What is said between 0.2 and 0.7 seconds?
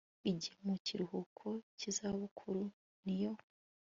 igiye